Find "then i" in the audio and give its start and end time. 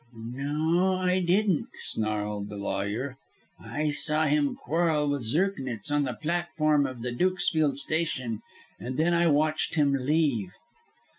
8.97-9.27